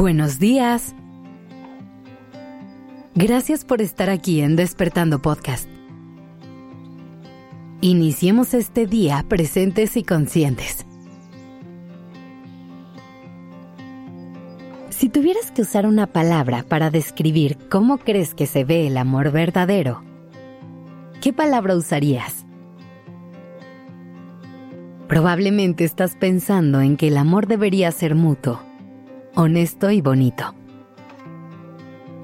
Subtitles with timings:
[0.00, 0.94] Buenos días.
[3.14, 5.68] Gracias por estar aquí en Despertando Podcast.
[7.82, 10.86] Iniciemos este día presentes y conscientes.
[14.88, 19.30] Si tuvieras que usar una palabra para describir cómo crees que se ve el amor
[19.30, 20.02] verdadero,
[21.20, 22.46] ¿qué palabra usarías?
[25.08, 28.69] Probablemente estás pensando en que el amor debería ser mutuo
[29.34, 30.54] honesto y bonito.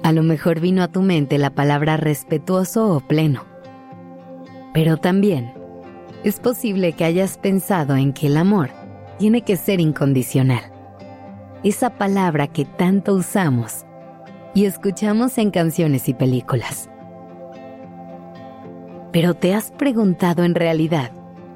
[0.02, 3.44] A lo mejor vino a tu mente la palabra respetuoso o pleno.
[4.72, 5.52] Pero también
[6.24, 8.70] es posible que hayas pensado en que el amor
[9.18, 10.72] tiene que ser incondicional.
[11.62, 13.84] Esa palabra que tanto usamos
[14.54, 16.88] y escuchamos en canciones y películas.
[19.12, 21.10] Pero ¿te has preguntado en realidad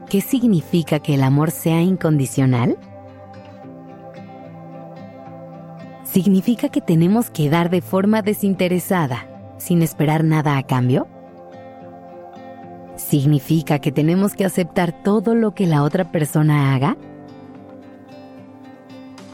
[0.09, 2.79] qué significa que el amor sea incondicional?
[6.13, 11.07] ¿Significa que tenemos que dar de forma desinteresada, sin esperar nada a cambio?
[12.97, 16.97] ¿Significa que tenemos que aceptar todo lo que la otra persona haga?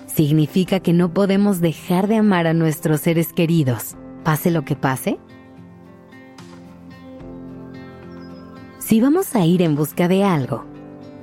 [0.07, 5.19] ¿Significa que no podemos dejar de amar a nuestros seres queridos, pase lo que pase?
[8.81, 10.67] Si vamos a ir en busca de algo,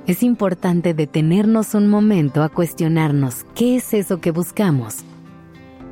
[0.08, 5.04] es importante detenernos un momento a cuestionarnos qué es eso que buscamos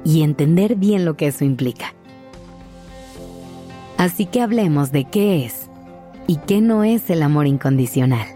[0.05, 1.95] y entender bien lo que eso implica.
[3.97, 5.71] Así que hablemos de qué es
[6.27, 8.27] y qué no es el amor incondicional.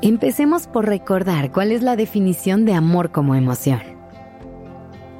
[0.00, 3.80] Empecemos por recordar cuál es la definición de amor como emoción.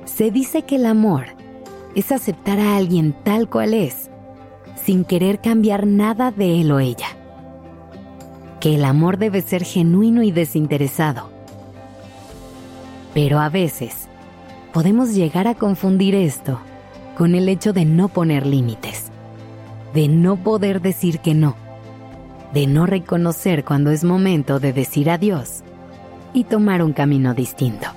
[0.04, 1.26] Se dice que el amor
[1.94, 4.10] es aceptar a alguien tal cual es,
[4.76, 7.08] sin querer cambiar nada de él o ella.
[8.60, 11.38] Que el amor debe ser genuino y desinteresado
[13.19, 14.06] pero a veces
[14.73, 16.61] podemos llegar a confundir esto
[17.17, 19.11] con el hecho de no poner límites,
[19.93, 21.56] de no poder decir que no,
[22.55, 25.65] de no reconocer cuando es momento de decir adiós
[26.33, 27.89] y tomar un camino distinto.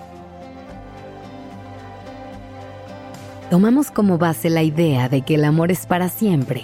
[3.52, 6.64] Tomamos como base la idea de que el amor es para siempre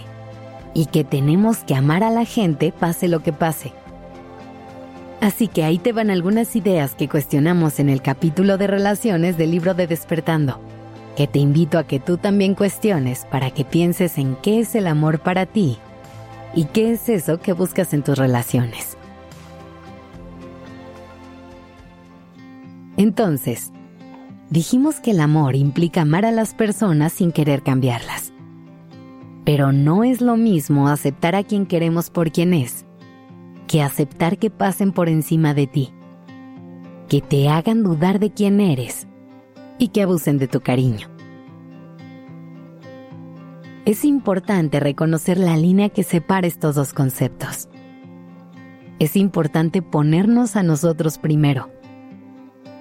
[0.73, 3.71] y que tenemos que amar a la gente pase lo que pase
[5.21, 9.51] Así que ahí te van algunas ideas que cuestionamos en el capítulo de relaciones del
[9.51, 10.59] libro de Despertando,
[11.15, 14.85] que te invito a que tú también cuestiones para que pienses en qué es el
[14.85, 15.79] amor para ti
[16.53, 18.95] y qué es eso que buscas en tus relaciones.
[22.95, 23.71] Entonces,
[24.49, 28.33] dijimos que el amor implica amar a las personas sin querer cambiarlas.
[29.45, 32.86] Pero no es lo mismo aceptar a quien queremos por quien es
[33.67, 35.93] que aceptar que pasen por encima de ti,
[37.07, 39.07] que te hagan dudar de quién eres
[39.77, 41.09] y que abusen de tu cariño.
[43.85, 47.69] Es importante reconocer la línea que separa estos dos conceptos.
[48.99, 51.69] Es importante ponernos a nosotros primero,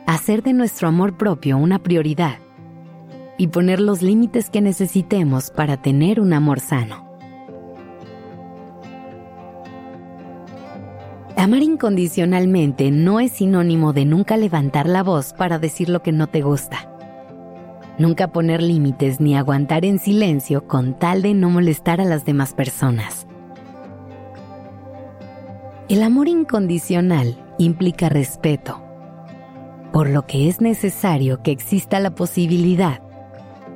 [0.07, 2.39] hacer de nuestro amor propio una prioridad
[3.39, 7.06] y poner los límites que necesitemos para tener un amor sano.
[11.39, 16.29] Amar incondicionalmente no es sinónimo de nunca levantar la voz para decir lo que no
[16.29, 16.91] te gusta.
[17.99, 22.55] Nunca poner límites ni aguantar en silencio con tal de no molestar a las demás
[22.55, 23.27] personas.
[25.91, 28.83] El amor incondicional implica respeto,
[29.93, 33.03] por lo que es necesario que exista la posibilidad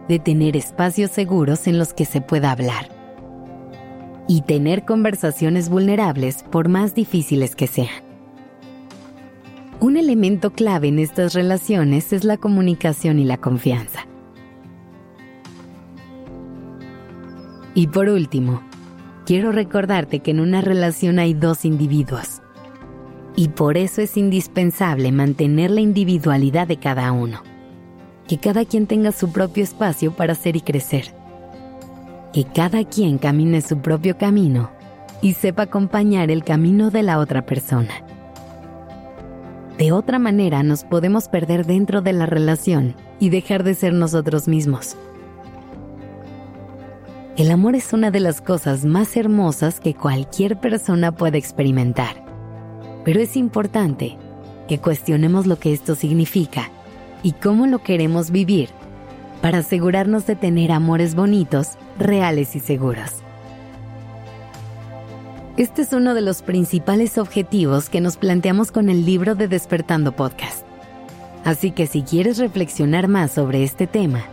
[0.09, 3.00] de tener espacios seguros en los que se pueda hablar
[4.30, 8.04] y tener conversaciones vulnerables por más difíciles que sean.
[9.80, 14.06] Un elemento clave en estas relaciones es la comunicación y la confianza.
[17.75, 18.62] Y por último,
[19.26, 22.40] quiero recordarte que en una relación hay dos individuos.
[23.34, 27.43] Y por eso es indispensable mantener la individualidad de cada uno.
[28.28, 31.19] Que cada quien tenga su propio espacio para ser y crecer
[32.32, 34.71] que cada quien camine su propio camino
[35.23, 37.93] y sepa acompañar el camino de la otra persona.
[39.79, 44.47] De otra manera nos podemos perder dentro de la relación y dejar de ser nosotros
[44.47, 44.97] mismos.
[47.37, 52.23] El amor es una de las cosas más hermosas que cualquier persona puede experimentar,
[53.05, 54.19] pero es importante
[54.69, 56.71] que cuestionemos lo que esto significa
[57.23, 58.69] y cómo lo queremos vivir
[59.41, 63.11] para asegurarnos de tener amores bonitos reales y seguros.
[65.56, 70.12] Este es uno de los principales objetivos que nos planteamos con el libro de Despertando
[70.12, 70.64] Podcast.
[71.44, 74.25] Así que si quieres reflexionar más sobre este tema,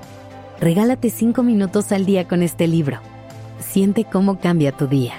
[0.60, 3.00] regálate 5 minutos al día con este libro.
[3.60, 5.16] Siente cómo cambia tu día.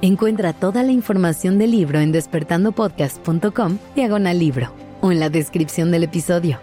[0.00, 6.04] Encuentra toda la información del libro en despertandopodcast.com diagonal libro o en la descripción del
[6.04, 6.58] episodio.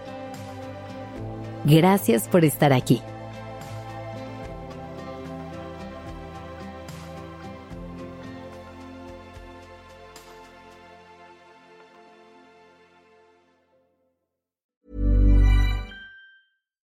[1.65, 3.01] Gracias por estar aquí.